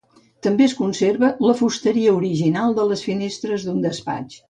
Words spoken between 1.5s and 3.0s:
fusteria original de